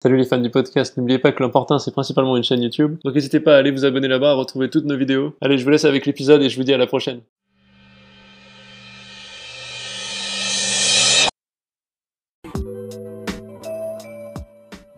Salut 0.00 0.16
les 0.16 0.26
fans 0.26 0.38
du 0.38 0.48
podcast, 0.48 0.96
n'oubliez 0.96 1.18
pas 1.18 1.32
que 1.32 1.42
l'important 1.42 1.80
c'est 1.80 1.90
principalement 1.90 2.36
une 2.36 2.44
chaîne 2.44 2.62
YouTube, 2.62 2.98
donc 3.04 3.16
n'hésitez 3.16 3.40
pas 3.40 3.56
à 3.56 3.58
aller 3.58 3.72
vous 3.72 3.84
abonner 3.84 4.06
là-bas, 4.06 4.30
à 4.30 4.34
retrouver 4.34 4.70
toutes 4.70 4.84
nos 4.84 4.96
vidéos. 4.96 5.34
Allez, 5.40 5.58
je 5.58 5.64
vous 5.64 5.70
laisse 5.70 5.84
avec 5.84 6.06
l'épisode 6.06 6.40
et 6.40 6.48
je 6.48 6.56
vous 6.56 6.62
dis 6.62 6.72
à 6.72 6.76
la 6.78 6.86
prochaine. 6.86 7.22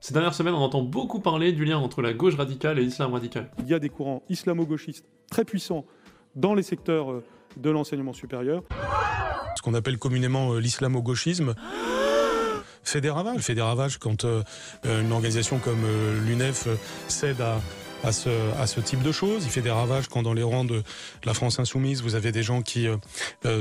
Ces 0.02 0.12
dernières 0.12 0.34
semaines, 0.34 0.52
on 0.52 0.58
entend 0.58 0.82
beaucoup 0.82 1.20
parler 1.20 1.52
du 1.52 1.64
lien 1.64 1.78
entre 1.78 2.02
la 2.02 2.12
gauche 2.12 2.34
radicale 2.36 2.78
et 2.78 2.82
l'islam 2.82 3.14
radical. 3.14 3.50
Il 3.60 3.68
y 3.68 3.72
a 3.72 3.78
des 3.78 3.88
courants 3.88 4.22
islamo-gauchistes 4.28 5.06
très 5.30 5.46
puissants 5.46 5.86
dans 6.36 6.52
les 6.52 6.62
secteurs 6.62 7.10
euh, 7.10 7.24
de 7.56 7.70
l'enseignement 7.70 8.12
supérieur. 8.12 8.64
Ce 9.56 9.62
qu'on 9.62 9.72
appelle 9.72 9.96
communément 9.96 10.52
euh, 10.52 10.60
l'islamo-gauchisme 10.60 11.54
fait 12.84 13.00
des 13.00 13.10
ravages. 13.10 13.40
Fait 13.40 13.54
des 13.54 13.62
ravages 13.62 13.98
quand 13.98 14.24
euh, 14.24 14.42
une 14.84 15.12
organisation 15.12 15.58
comme 15.58 15.84
l'UNEF 16.26 16.68
cède 17.08 17.40
à, 18.02 18.12
ce, 18.12 18.30
à 18.58 18.66
ce 18.66 18.80
type 18.80 19.02
de 19.02 19.12
choses. 19.12 19.44
Il 19.44 19.50
fait 19.50 19.62
des 19.62 19.70
ravages 19.70 20.08
quand 20.08 20.22
dans 20.22 20.32
les 20.32 20.42
rangs 20.42 20.64
de, 20.64 20.82
la 21.24 21.34
France 21.34 21.58
insoumise, 21.58 22.02
vous 22.02 22.14
avez 22.14 22.32
des 22.32 22.42
gens 22.42 22.62
qui 22.62 22.86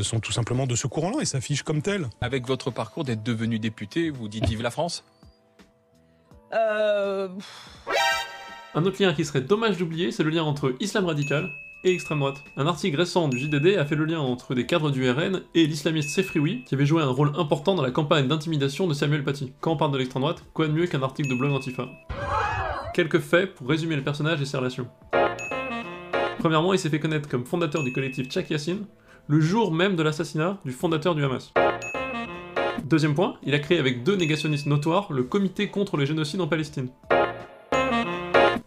sont 0.02 0.20
tout 0.20 0.32
simplement 0.32 0.68
de 0.68 0.76
ce 0.76 0.88
courant-là 0.88 1.22
et 1.22 1.26
s'affichent 1.26 1.64
comme 1.64 1.82
tels. 1.82 2.08
Avec 2.22 2.48
votre 2.48 2.72
parcours 2.72 3.04
d'être 3.04 3.24
devenu 3.24 3.60
député, 3.60 4.10
vous 4.10 4.28
dites 4.28 4.46
vive 4.46 4.62
la 4.62 4.72
France? 4.72 5.04
Euh... 6.54 7.28
Un 8.76 8.86
autre 8.86 9.02
lien 9.02 9.14
qui 9.14 9.26
serait 9.26 9.42
dommage 9.42 9.78
d'oublier, 9.78 10.12
c'est 10.12 10.24
le 10.24 10.30
lien 10.30 10.44
entre 10.44 10.76
islam 10.80 11.06
radical 11.06 11.50
et 11.84 11.94
extrême 11.94 12.20
droite. 12.20 12.44
Un 12.58 12.68
article 12.68 12.98
récent 12.98 13.28
du 13.28 13.38
JDD 13.38 13.78
a 13.78 13.86
fait 13.86 13.96
le 13.96 14.06
lien 14.06 14.20
entre 14.20 14.56
des 14.56 14.66
cadres 14.66 14.92
du 14.92 15.10
RN 15.10 15.42
et 15.56 15.66
l'islamiste 15.66 16.10
Sefrioui, 16.10 16.64
qui 16.66 16.76
avait 16.76 16.86
joué 16.86 17.02
un 17.02 17.10
rôle 17.10 17.34
important 17.38 17.76
dans 17.76 17.82
la 17.82 17.92
campagne 17.92 18.28
d'intimidation 18.28 18.88
de 18.88 18.94
Samuel 18.94 19.24
Paty. 19.24 19.54
Quand 19.62 19.74
on 19.74 19.78
parle 19.78 19.92
de 19.92 19.98
l'extrême 19.98 20.22
droite, 20.22 20.44
quoi 20.54 20.68
de 20.68 20.74
mieux 20.74 20.88
qu'un 20.88 21.04
article 21.04 21.30
de 21.30 21.36
blog 21.36 21.52
Antifa 21.52 21.88
Quelques 22.94 23.20
faits 23.20 23.54
pour 23.56 23.70
résumer 23.70 23.96
le 23.96 24.04
personnage 24.04 24.42
et 24.42 24.46
ses 24.46 24.58
relations. 24.58 24.88
Premièrement, 26.40 26.74
il 26.74 26.80
s'est 26.80 26.90
fait 26.90 27.00
connaître 27.00 27.30
comme 27.30 27.46
fondateur 27.46 27.84
du 27.84 27.92
collectif 27.92 28.32
Chak 28.32 28.50
Yassine, 28.50 28.86
le 29.28 29.40
jour 29.40 29.74
même 29.74 29.96
de 29.96 30.04
l'assassinat 30.04 30.60
du 30.66 30.72
fondateur 30.72 31.16
du 31.16 31.24
Hamas. 31.24 31.54
Deuxième 32.86 33.14
point, 33.14 33.36
il 33.44 33.54
a 33.54 33.60
créé 33.60 33.78
avec 33.78 34.04
deux 34.04 34.16
négationnistes 34.16 34.66
notoires 34.66 35.12
le 35.12 35.24
comité 35.24 35.68
contre 35.68 35.98
les 35.98 36.06
génocides 36.06 36.42
en 36.42 36.48
Palestine. 36.48 36.90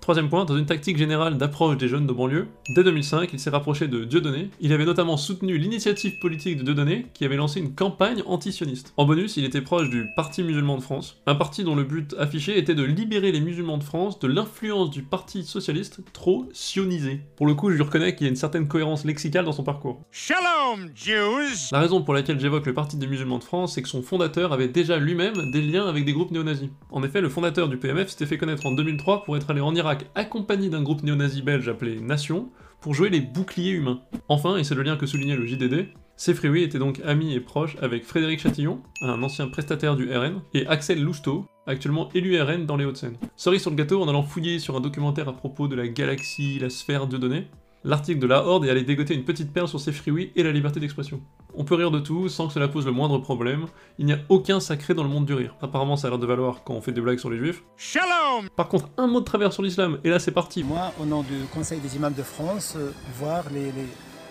Troisième 0.03 0.29
point, 0.29 0.45
dans 0.45 0.59
une 0.59 0.67
tactique 0.67 0.97
générale 0.97 1.39
d'approche 1.39 1.77
des 1.77 1.87
jeunes 1.87 2.09
de 2.09 2.13
banlieue, 2.13 2.49
dès 2.75 2.83
2005, 2.83 3.33
il 3.33 3.39
s'est 3.39 3.51
rapproché 3.51 3.87
de 3.87 4.03
Dieudonné. 4.03 4.51
Il 4.61 4.73
avait 4.73 4.85
notamment 4.85 5.17
soutenu 5.17 5.57
l'initiative 5.59 6.19
politique 6.19 6.57
de 6.57 6.65
Dieudonné, 6.65 7.07
qui 7.15 7.25
avait 7.25 7.37
lancé 7.37 7.61
une 7.61 7.77
campagne 7.77 8.21
antisioniste. 8.27 8.95
En 8.97 9.05
bonus, 9.05 9.37
il 9.37 9.45
était 9.45 9.61
proche 9.61 9.91
du 9.91 10.09
Parti 10.17 10.43
musulman 10.43 10.77
de 10.77 10.83
France, 10.83 11.19
un 11.27 11.37
parti 11.37 11.63
dont 11.63 11.77
le 11.77 11.85
but 11.85 12.17
affiché 12.19 12.59
était 12.59 12.75
de 12.75 12.83
libérer 12.83 13.31
les 13.31 13.41
musulmans 13.41 13.79
de 13.79 13.85
France 13.85 14.19
de 14.19 14.27
l'influence 14.27 14.91
du 14.91 15.03
Parti 15.05 15.45
socialiste 15.45 16.01
trop 16.13 16.49
sionisé. 16.53 17.21
Pour 17.37 17.47
le 17.47 17.55
coup, 17.55 17.71
je 17.71 17.77
lui 17.77 17.85
reconnais 17.85 18.17
qu'il 18.17 18.27
y 18.27 18.29
a 18.29 18.31
une 18.31 18.35
certaine 18.35 18.67
cohérence 18.67 19.05
lexicale 19.05 19.45
dans 19.45 19.53
son 19.53 19.63
parcours. 19.63 20.03
Shalom, 20.11 20.91
Jews 20.97 21.69
La 21.71 21.79
raison 21.79 22.03
pour 22.03 22.15
laquelle 22.15 22.41
j'évoque 22.41 22.67
le 22.67 22.75
Parti 22.75 22.97
des 22.97 23.07
musulmans 23.07 23.39
de 23.39 23.45
France, 23.45 23.75
c'est 23.75 23.83
que 23.83 23.89
son 23.89 24.03
fondateur 24.03 24.53
avait 24.53 24.67
déjà 24.67 24.99
lui-même 24.99 25.53
des 25.53 25.63
liens 25.63 25.87
avec 25.87 26.05
des 26.05 26.13
groupes 26.13 26.33
néo-nazis. 26.33 26.71
En 26.91 27.05
effet, 27.05 27.21
le 27.21 27.29
fondateur 27.29 27.69
du 27.69 27.77
PMF 27.77 28.09
s'était 28.09 28.27
fait 28.27 28.37
connaître 28.37 28.67
en 28.67 28.73
2003 28.73 29.23
pour 29.23 29.37
être 29.37 29.49
allé 29.49 29.61
en 29.61 29.73
Irak 29.77 29.92
accompagné 30.15 30.69
d'un 30.69 30.83
groupe 30.83 31.03
néo-nazi 31.03 31.43
belge 31.43 31.69
appelé 31.69 32.01
Nation, 32.01 32.51
pour 32.81 32.95
jouer 32.95 33.11
les 33.11 33.21
boucliers 33.21 33.71
humains. 33.71 34.01
Enfin, 34.29 34.57
et 34.57 34.65
c'est 34.65 34.75
le 34.75 34.83
lien 34.83 34.97
que 34.97 35.07
soulignait 35.07 35.37
le 35.37 35.47
JDD, 35.47 35.89
Sefrioui 36.17 36.63
était 36.63 36.79
donc 36.79 37.01
ami 37.05 37.33
et 37.33 37.41
proche 37.41 37.77
avec 37.81 38.05
Frédéric 38.05 38.41
Chatillon, 38.41 38.81
un 39.01 39.23
ancien 39.23 39.49
prestataire 39.49 39.97
du 39.97 40.15
RN, 40.15 40.41
et 40.55 40.67
Axel 40.67 41.03
Lousteau, 41.03 41.47
actuellement 41.67 42.11
élu 42.15 42.41
RN 42.41 42.67
dans 42.67 42.77
les 42.77 42.85
Hauts-de-Seine. 42.85 43.17
Sorry 43.37 43.59
sur 43.59 43.71
le 43.71 43.77
gâteau 43.77 44.03
en 44.03 44.09
allant 44.09 44.23
fouiller 44.23 44.59
sur 44.59 44.77
un 44.77 44.81
documentaire 44.81 45.29
à 45.29 45.33
propos 45.33 45.69
de 45.69 45.75
la 45.75 45.89
galaxie, 45.89 46.59
la 46.61 46.71
sphère 46.71 47.07
de 47.07 47.17
données, 47.17 47.49
l'article 47.85 48.21
de 48.21 48.27
la 48.27 48.45
Horde 48.45 48.65
est 48.65 48.71
allé 48.71 48.83
dégoter 48.83 49.15
une 49.15 49.25
petite 49.25 49.53
perle 49.53 49.69
sur 49.69 49.81
Sefrioui 49.81 50.33
et 50.37 50.43
la 50.43 50.53
liberté 50.53 50.81
d'expression. 50.81 51.21
On 51.55 51.65
peut 51.65 51.75
rire 51.75 51.91
de 51.91 51.99
tout 51.99 52.29
sans 52.29 52.47
que 52.47 52.53
cela 52.53 52.69
pose 52.69 52.87
le 52.87 52.93
moindre 52.93 53.19
problème, 53.19 53.67
il 53.99 54.07
n'y 54.07 54.13
a 54.13 54.19
aucun 54.29 54.61
sacré 54.61 54.95
dans 54.95 55.03
le 55.03 55.09
monde 55.09 55.27
du 55.27 55.35
rire. 55.35 55.55
Apparemment 55.61 55.97
ça 55.97 56.07
a 56.07 56.11
l'air 56.11 56.19
de 56.19 56.27
valoir 56.27 56.63
quand 56.65 56.75
on 56.75 56.81
fait 56.81 56.93
des 56.93 57.01
blagues 57.01 57.19
sur 57.19 57.31
les 57.31 57.39
juifs. 57.39 57.63
Shalom 57.77 58.49
Par 58.57 58.69
contre, 58.69 58.89
un 58.97 59.07
mot 59.07 59.21
de 59.21 59.25
travers 59.25 59.53
sur 59.53 59.63
l'islam, 59.63 59.99
et 60.05 60.11
là 60.11 60.19
c'est 60.19 60.31
parti. 60.31 60.63
Moi, 60.65 60.93
au 61.01 61.05
nom 61.05 61.23
du 61.23 61.45
Conseil 61.53 61.81
des 61.81 61.97
imams 61.97 62.15
de 62.15 62.23
France, 62.23 62.75
euh, 62.77 62.93
voir 63.19 63.45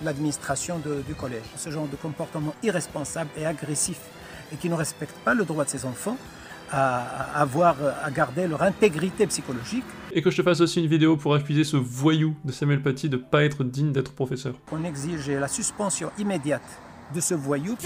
l'administration 0.02 0.80
du 1.08 1.16
collège. 1.16 1.44
Ce 1.58 1.70
genre 1.70 1.88
de 1.88 1.96
comportement 1.96 2.56
irresponsable 2.64 3.30
et 3.38 3.46
agressif 3.46 4.00
et 4.54 4.56
qui 4.58 4.70
ne 4.70 4.76
respecte 4.76 5.16
pas 5.24 5.34
le 5.34 5.46
droit 5.46 5.64
de 5.64 5.70
ses 5.70 5.86
enfants, 5.86 6.18
à, 6.72 7.40
avoir, 7.40 7.76
à 8.04 8.12
garder 8.12 8.48
leur 8.48 8.62
intégrité 8.62 9.28
psychologique. 9.28 9.84
Et 10.14 10.22
que 10.22 10.32
je 10.32 10.38
te 10.38 10.44
fasse 10.44 10.62
aussi 10.62 10.80
une 10.80 10.88
vidéo 10.90 11.18
pour 11.18 11.36
accuser 11.36 11.64
ce 11.64 11.78
voyou 11.78 12.36
de 12.46 12.52
Samuel 12.52 12.82
Paty 12.82 13.10
de 13.10 13.18
pas 13.18 13.44
être 13.44 13.64
digne 13.64 13.92
d'être 13.92 14.14
professeur. 14.14 14.56
On 14.72 14.84
exige 14.84 15.30
la 15.30 15.48
suspension 15.48 16.12
immédiate 16.18 16.62
de 17.14 17.20
ce 17.20 17.34
voyou. 17.34 17.78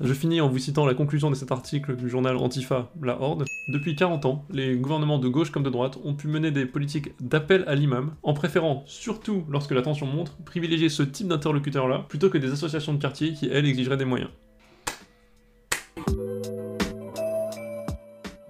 Je 0.00 0.12
finis 0.12 0.40
en 0.40 0.48
vous 0.48 0.58
citant 0.58 0.86
la 0.86 0.94
conclusion 0.94 1.30
de 1.30 1.34
cet 1.34 1.52
article 1.52 1.96
du 1.96 2.08
journal 2.08 2.36
Antifa, 2.36 2.90
La 3.00 3.20
Horde. 3.20 3.44
Depuis 3.68 3.94
40 3.94 4.26
ans, 4.26 4.44
les 4.50 4.76
gouvernements 4.76 5.18
de 5.18 5.28
gauche 5.28 5.50
comme 5.50 5.62
de 5.62 5.70
droite 5.70 5.98
ont 6.04 6.14
pu 6.14 6.28
mener 6.28 6.50
des 6.50 6.66
politiques 6.66 7.10
d'appel 7.20 7.64
à 7.66 7.74
l'imam, 7.74 8.14
en 8.22 8.34
préférant, 8.34 8.82
surtout 8.86 9.44
lorsque 9.48 9.70
la 9.70 9.82
tension 9.82 10.06
monte, 10.06 10.36
privilégier 10.44 10.88
ce 10.88 11.02
type 11.02 11.28
d'interlocuteur-là, 11.28 12.06
plutôt 12.08 12.28
que 12.28 12.38
des 12.38 12.52
associations 12.52 12.92
de 12.92 12.98
quartier 12.98 13.34
qui, 13.34 13.46
elles, 13.46 13.66
exigeraient 13.66 13.96
des 13.96 14.04
moyens. 14.04 14.30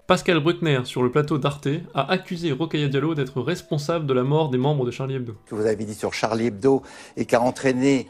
Pascal 0.06 0.38
Bruckner, 0.40 0.82
sur 0.84 1.02
le 1.02 1.10
plateau 1.10 1.38
d'Arte, 1.38 1.66
a 1.94 2.10
accusé 2.10 2.52
Rokhaya 2.52 2.88
Diallo 2.88 3.14
d'être 3.14 3.40
responsable 3.40 4.04
de 4.04 4.12
la 4.12 4.22
mort 4.22 4.50
des 4.50 4.58
membres 4.58 4.84
de 4.84 4.90
Charlie 4.90 5.14
Hebdo. 5.14 5.34
Ce 5.46 5.50
que 5.50 5.54
vous 5.54 5.64
avez 5.64 5.82
dit 5.82 5.94
sur 5.94 6.12
Charlie 6.12 6.48
Hebdo 6.48 6.82
et 7.16 7.24
qui 7.24 7.34
a 7.34 7.40
entraîné 7.40 8.06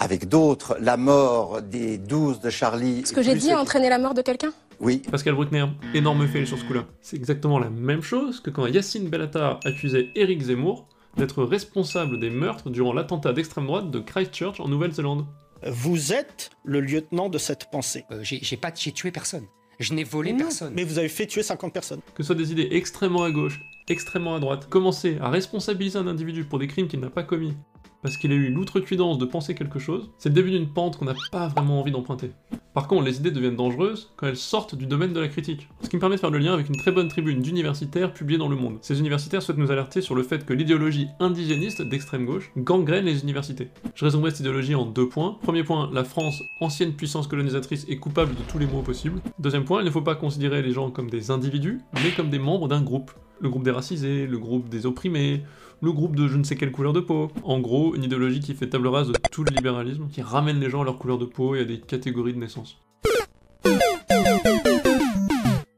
avec 0.00 0.28
d'autres, 0.28 0.76
la 0.80 0.96
mort 0.96 1.62
des 1.62 1.98
12 1.98 2.40
de 2.40 2.50
Charlie. 2.50 3.06
Ce 3.06 3.12
que 3.12 3.22
j'ai 3.22 3.36
dit 3.36 3.52
a 3.52 3.60
entraîné 3.60 3.88
la 3.88 4.00
mort 4.00 4.12
de 4.12 4.22
quelqu'un? 4.22 4.52
Oui. 4.80 5.02
Pascal 5.08 5.34
Bruckner, 5.34 5.66
énorme 5.94 6.26
fait 6.26 6.44
sur 6.46 6.58
ce 6.58 6.64
coup-là. 6.64 6.84
C'est 7.00 7.16
exactement 7.16 7.60
la 7.60 7.70
même 7.70 8.02
chose 8.02 8.40
que 8.40 8.50
quand 8.50 8.66
Yacine 8.66 9.08
Bellatar 9.08 9.60
accusait 9.64 10.10
Éric 10.16 10.42
Zemmour 10.42 10.88
d'être 11.16 11.44
responsable 11.44 12.18
des 12.18 12.28
meurtres 12.28 12.70
durant 12.70 12.92
l'attentat 12.92 13.32
d'extrême 13.32 13.66
droite 13.66 13.92
de 13.92 14.00
Christchurch 14.00 14.58
en 14.58 14.66
Nouvelle-Zélande. 14.66 15.24
Vous 15.64 16.12
êtes 16.12 16.50
le 16.64 16.80
lieutenant 16.80 17.28
de 17.28 17.38
cette 17.38 17.70
pensée. 17.70 18.04
Euh, 18.10 18.18
j'ai 18.22 18.56
pas 18.56 18.72
tué 18.72 19.12
personne. 19.12 19.46
Je 19.78 19.92
n'ai 19.92 20.04
volé 20.04 20.34
personne. 20.34 20.72
Mais 20.74 20.84
vous 20.84 20.98
avez 20.98 21.08
fait 21.08 21.26
tuer 21.26 21.42
50 21.42 21.72
personnes. 21.72 22.00
Que 22.14 22.22
ce 22.22 22.28
soit 22.28 22.34
des 22.34 22.52
idées 22.52 22.68
extrêmement 22.70 23.24
à 23.24 23.30
gauche, 23.30 23.60
extrêmement 23.88 24.34
à 24.34 24.40
droite, 24.40 24.68
commencer 24.68 25.18
à 25.20 25.28
responsabiliser 25.28 25.98
un 25.98 26.06
individu 26.06 26.44
pour 26.44 26.58
des 26.58 26.66
crimes 26.66 26.88
qu'il 26.88 27.00
n'a 27.00 27.10
pas 27.10 27.22
commis, 27.22 27.54
parce 28.02 28.16
qu'il 28.16 28.32
a 28.32 28.34
eu 28.34 28.50
l'outrecuidance 28.50 29.18
de 29.18 29.26
penser 29.26 29.54
quelque 29.54 29.78
chose, 29.78 30.10
c'est 30.18 30.28
le 30.30 30.34
début 30.34 30.50
d'une 30.50 30.72
pente 30.72 30.96
qu'on 30.96 31.04
n'a 31.04 31.14
pas 31.30 31.48
vraiment 31.48 31.80
envie 31.80 31.92
d'emprunter. 31.92 32.30
Par 32.76 32.88
contre, 32.88 33.06
les 33.06 33.16
idées 33.16 33.30
deviennent 33.30 33.56
dangereuses 33.56 34.12
quand 34.16 34.26
elles 34.26 34.36
sortent 34.36 34.74
du 34.74 34.84
domaine 34.84 35.14
de 35.14 35.20
la 35.20 35.28
critique. 35.28 35.66
Ce 35.80 35.88
qui 35.88 35.96
me 35.96 36.00
permet 36.00 36.16
de 36.16 36.20
faire 36.20 36.30
le 36.30 36.36
lien 36.36 36.52
avec 36.52 36.68
une 36.68 36.76
très 36.76 36.92
bonne 36.92 37.08
tribune 37.08 37.40
d'universitaires 37.40 38.12
publiée 38.12 38.38
dans 38.38 38.50
Le 38.50 38.56
Monde. 38.56 38.76
Ces 38.82 39.00
universitaires 39.00 39.40
souhaitent 39.40 39.56
nous 39.56 39.70
alerter 39.70 40.02
sur 40.02 40.14
le 40.14 40.22
fait 40.22 40.44
que 40.44 40.52
l'idéologie 40.52 41.08
indigéniste 41.18 41.80
d'extrême 41.80 42.26
gauche 42.26 42.52
gangrène 42.58 43.06
les 43.06 43.22
universités. 43.22 43.68
Je 43.94 44.04
résumerai 44.04 44.30
cette 44.30 44.40
idéologie 44.40 44.74
en 44.74 44.84
deux 44.84 45.08
points. 45.08 45.38
Premier 45.42 45.64
point, 45.64 45.88
la 45.90 46.04
France, 46.04 46.42
ancienne 46.60 46.92
puissance 46.92 47.28
colonisatrice, 47.28 47.86
est 47.88 47.96
coupable 47.96 48.34
de 48.34 48.42
tous 48.46 48.58
les 48.58 48.66
maux 48.66 48.82
possibles. 48.82 49.22
Deuxième 49.38 49.64
point, 49.64 49.80
il 49.80 49.86
ne 49.86 49.90
faut 49.90 50.02
pas 50.02 50.14
considérer 50.14 50.60
les 50.60 50.72
gens 50.72 50.90
comme 50.90 51.08
des 51.08 51.30
individus, 51.30 51.80
mais 51.94 52.10
comme 52.14 52.28
des 52.28 52.38
membres 52.38 52.68
d'un 52.68 52.82
groupe 52.82 53.10
le 53.40 53.48
groupe 53.48 53.62
des 53.62 53.70
racisés, 53.70 54.26
le 54.26 54.38
groupe 54.38 54.68
des 54.68 54.86
opprimés, 54.86 55.42
le 55.82 55.92
groupe 55.92 56.16
de 56.16 56.26
je 56.28 56.36
ne 56.36 56.44
sais 56.44 56.56
quelle 56.56 56.72
couleur 56.72 56.92
de 56.92 57.00
peau. 57.00 57.30
En 57.42 57.60
gros, 57.60 57.94
une 57.94 58.04
idéologie 58.04 58.40
qui 58.40 58.54
fait 58.54 58.68
table 58.68 58.88
rase 58.88 59.08
de 59.08 59.14
tout 59.30 59.44
le 59.44 59.54
libéralisme, 59.54 60.08
qui 60.08 60.22
ramène 60.22 60.60
les 60.60 60.70
gens 60.70 60.82
à 60.82 60.84
leur 60.84 60.98
couleur 60.98 61.18
de 61.18 61.26
peau 61.26 61.54
et 61.54 61.60
à 61.60 61.64
des 61.64 61.80
catégories 61.80 62.32
de 62.32 62.38
naissance. 62.38 62.78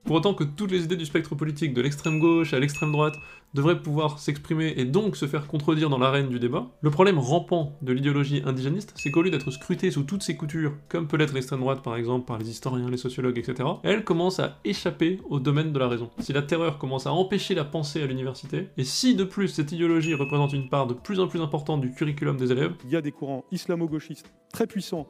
Pour 0.09 0.17
autant 0.17 0.33
que 0.33 0.43
toutes 0.43 0.71
les 0.71 0.85
idées 0.85 0.97
du 0.97 1.05
spectre 1.05 1.35
politique, 1.35 1.75
de 1.75 1.83
l'extrême 1.83 2.19
gauche 2.19 2.55
à 2.55 2.59
l'extrême 2.59 2.93
droite, 2.93 3.17
devraient 3.53 3.83
pouvoir 3.83 4.19
s'exprimer 4.19 4.73
et 4.79 4.87
donc 4.87 5.17
se 5.17 5.27
faire 5.27 5.47
contredire 5.47 5.91
dans 5.91 5.99
l'arène 5.99 6.31
du 6.31 6.39
débat, 6.39 6.69
le 6.81 6.89
problème 6.89 7.19
rampant 7.19 7.77
de 7.83 7.93
l'idéologie 7.93 8.41
indigéniste, 8.47 8.95
c'est 8.97 9.11
qu'au 9.11 9.21
lieu 9.21 9.31
d'être 9.31 9.51
scrutée 9.51 9.91
sous 9.91 10.05
toutes 10.05 10.23
ses 10.23 10.35
coutures, 10.35 10.73
comme 10.89 11.09
peut 11.09 11.19
l'être 11.19 11.35
l'extrême 11.35 11.61
droite 11.61 11.83
par 11.83 11.95
exemple 11.95 12.25
par 12.25 12.39
les 12.39 12.49
historiens, 12.49 12.89
les 12.89 12.97
sociologues, 12.97 13.37
etc., 13.37 13.69
elle 13.83 14.03
commence 14.03 14.41
à 14.41 14.57
échapper 14.65 15.21
au 15.29 15.41
domaine 15.41 15.75
de 15.75 15.79
la 15.79 15.89
raison. 15.89 16.09
Si 16.21 16.33
la 16.33 16.41
terreur 16.41 16.79
commence 16.79 17.07
à 17.07 17.13
empêcher 17.13 17.55
la 17.55 17.67
pensée 17.67 18.01
à 18.03 18.07
l'université, 18.07 18.69
et 18.79 18.85
si 18.85 19.15
de 19.15 19.25
plus 19.25 19.49
cette 19.49 19.73
idéologie 19.73 20.15
représente 20.15 20.55
une 20.55 20.71
part 20.71 20.87
de 20.87 20.95
plus 20.95 21.21
en 21.21 21.29
plus 21.29 21.43
importante 21.43 21.83
du 21.83 21.93
curriculum 21.93 22.39
des 22.39 22.51
élèves, 22.51 22.73
il 22.87 22.91
y 22.91 22.97
a 22.97 23.03
des 23.03 23.13
courants 23.13 23.45
islamo-gauchistes 23.53 24.33
très 24.55 24.67
puissants 24.67 25.07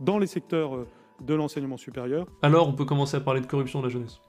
dans 0.00 0.18
les 0.18 0.26
secteurs 0.26 0.74
euh, 0.74 0.88
de 1.20 1.34
l'enseignement 1.34 1.76
supérieur. 1.76 2.26
Alors 2.42 2.68
on 2.68 2.72
peut 2.72 2.84
commencer 2.84 3.16
à 3.16 3.20
parler 3.20 3.40
de 3.40 3.46
corruption 3.46 3.80
de 3.80 3.86
la 3.86 3.90
jeunesse. 3.90 4.20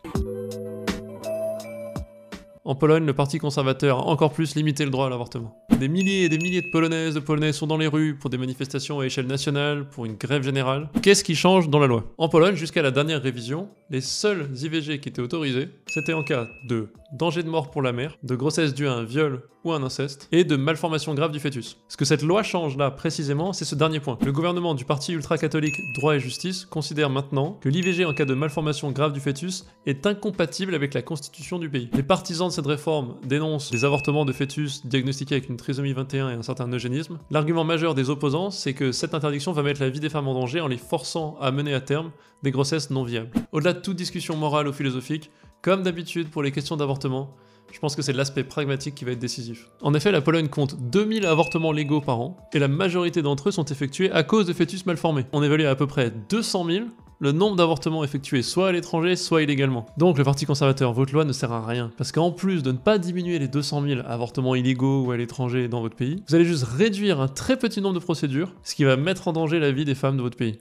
En 2.63 2.75
Pologne, 2.75 3.05
le 3.05 3.13
Parti 3.13 3.39
conservateur 3.39 3.97
a 3.97 4.03
encore 4.03 4.31
plus 4.31 4.55
limité 4.55 4.85
le 4.85 4.91
droit 4.91 5.07
à 5.07 5.09
l'avortement. 5.09 5.57
Des 5.79 5.87
milliers 5.87 6.25
et 6.25 6.29
des 6.29 6.37
milliers 6.37 6.61
de 6.61 6.69
Polonaises, 6.69 7.15
de 7.15 7.19
Polonais 7.19 7.53
sont 7.53 7.65
dans 7.65 7.77
les 7.77 7.87
rues 7.87 8.15
pour 8.15 8.29
des 8.29 8.37
manifestations 8.37 8.99
à 8.99 9.05
échelle 9.05 9.25
nationale, 9.25 9.89
pour 9.89 10.05
une 10.05 10.13
grève 10.13 10.43
générale. 10.43 10.87
Qu'est-ce 11.01 11.23
qui 11.23 11.33
change 11.33 11.69
dans 11.69 11.79
la 11.79 11.87
loi? 11.87 12.03
En 12.19 12.29
Pologne, 12.29 12.55
jusqu'à 12.55 12.83
la 12.83 12.91
dernière 12.91 13.19
révision, 13.19 13.67
les 13.89 13.99
seuls 13.99 14.47
IVG 14.55 14.99
qui 14.99 15.09
étaient 15.09 15.23
autorisés, 15.23 15.69
c'était 15.91 16.13
en 16.13 16.23
cas 16.23 16.47
de 16.63 16.87
danger 17.11 17.43
de 17.43 17.49
mort 17.49 17.69
pour 17.69 17.81
la 17.81 17.91
mère, 17.91 18.17
de 18.23 18.35
grossesse 18.35 18.73
due 18.73 18.87
à 18.87 18.93
un 18.93 19.03
viol 19.03 19.43
ou 19.65 19.73
un 19.73 19.83
inceste, 19.83 20.29
et 20.31 20.45
de 20.45 20.55
malformation 20.55 21.13
grave 21.13 21.33
du 21.33 21.39
fœtus. 21.41 21.77
Ce 21.89 21.97
que 21.97 22.05
cette 22.05 22.23
loi 22.23 22.43
change 22.43 22.77
là 22.77 22.89
précisément, 22.89 23.51
c'est 23.51 23.65
ce 23.65 23.75
dernier 23.75 23.99
point. 23.99 24.17
Le 24.25 24.31
gouvernement 24.31 24.73
du 24.73 24.85
parti 24.85 25.11
ultra-catholique 25.11 25.75
Droit 25.93 26.15
et 26.15 26.19
Justice 26.19 26.65
considère 26.65 27.09
maintenant 27.09 27.59
que 27.61 27.67
l'IVG 27.67 28.05
en 28.05 28.13
cas 28.13 28.23
de 28.23 28.33
malformation 28.33 28.89
grave 28.91 29.11
du 29.11 29.19
fœtus 29.19 29.67
est 29.85 30.07
incompatible 30.07 30.73
avec 30.73 30.93
la 30.93 31.01
constitution 31.01 31.59
du 31.59 31.69
pays. 31.69 31.89
Les 31.93 32.03
partisans 32.03 32.47
de 32.47 32.53
cette 32.53 32.65
réforme 32.65 33.17
dénoncent 33.27 33.69
des 33.69 33.83
avortements 33.83 34.23
de 34.23 34.31
fœtus 34.31 34.85
diagnostiqués 34.85 35.35
avec 35.35 35.49
une 35.49 35.57
trisomie 35.57 35.91
21 35.91 36.29
et 36.29 36.33
un 36.35 36.41
certain 36.41 36.71
eugénisme. 36.71 37.19
L'argument 37.29 37.65
majeur 37.65 37.95
des 37.95 38.09
opposants, 38.09 38.49
c'est 38.49 38.73
que 38.73 38.93
cette 38.93 39.13
interdiction 39.13 39.51
va 39.51 39.61
mettre 39.61 39.81
la 39.81 39.89
vie 39.89 39.99
des 39.99 40.09
femmes 40.09 40.29
en 40.29 40.33
danger 40.33 40.61
en 40.61 40.67
les 40.67 40.77
forçant 40.77 41.37
à 41.41 41.51
mener 41.51 41.73
à 41.73 41.81
terme 41.81 42.11
des 42.43 42.51
grossesses 42.51 42.89
non 42.89 43.03
viables. 43.03 43.29
Au-delà 43.51 43.73
de 43.73 43.81
toute 43.81 43.97
discussion 43.97 44.35
morale 44.35 44.67
ou 44.67 44.73
philosophique, 44.73 45.29
comme 45.61 45.83
d'habitude 45.83 46.29
pour 46.29 46.43
les 46.43 46.51
questions 46.51 46.77
d'avortement, 46.77 47.35
je 47.71 47.79
pense 47.79 47.95
que 47.95 48.01
c'est 48.01 48.13
l'aspect 48.13 48.43
pragmatique 48.43 48.95
qui 48.95 49.05
va 49.05 49.11
être 49.11 49.19
décisif. 49.19 49.69
En 49.81 49.93
effet, 49.93 50.11
la 50.11 50.21
Pologne 50.21 50.49
compte 50.49 50.75
2000 50.89 51.25
avortements 51.25 51.71
légaux 51.71 52.01
par 52.01 52.19
an, 52.19 52.37
et 52.53 52.59
la 52.59 52.67
majorité 52.67 53.21
d'entre 53.21 53.49
eux 53.49 53.51
sont 53.51 53.65
effectués 53.65 54.11
à 54.11 54.23
cause 54.23 54.45
de 54.45 54.53
fœtus 54.53 54.85
malformés. 54.85 55.25
On 55.31 55.43
évalue 55.43 55.65
à 55.65 55.75
peu 55.75 55.87
près 55.87 56.11
200 56.29 56.65
000 56.65 56.85
le 57.21 57.31
nombre 57.31 57.55
d'avortements 57.55 58.03
effectués 58.03 58.41
soit 58.41 58.69
à 58.69 58.71
l'étranger, 58.71 59.15
soit 59.15 59.43
illégalement. 59.43 59.85
Donc 59.95 60.17
le 60.17 60.23
Parti 60.23 60.47
conservateur, 60.47 60.91
votre 60.91 61.13
loi 61.13 61.23
ne 61.23 61.33
sert 61.33 61.51
à 61.51 61.63
rien, 61.63 61.91
parce 61.95 62.11
qu'en 62.11 62.31
plus 62.31 62.63
de 62.63 62.71
ne 62.71 62.77
pas 62.77 62.97
diminuer 62.97 63.37
les 63.37 63.47
200 63.47 63.83
000 63.83 64.01
avortements 64.07 64.55
illégaux 64.55 65.03
ou 65.05 65.11
à 65.11 65.17
l'étranger 65.17 65.67
dans 65.67 65.81
votre 65.81 65.95
pays, 65.95 66.23
vous 66.27 66.33
allez 66.33 66.45
juste 66.45 66.63
réduire 66.63 67.21
un 67.21 67.27
très 67.27 67.57
petit 67.57 67.79
nombre 67.79 67.93
de 67.93 68.03
procédures, 68.03 68.55
ce 68.63 68.73
qui 68.73 68.85
va 68.85 68.97
mettre 68.97 69.27
en 69.27 69.33
danger 69.33 69.59
la 69.59 69.71
vie 69.71 69.85
des 69.85 69.93
femmes 69.93 70.17
de 70.17 70.23
votre 70.23 70.35
pays. 70.35 70.57